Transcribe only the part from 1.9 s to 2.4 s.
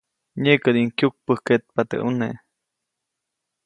ʼuneʼ.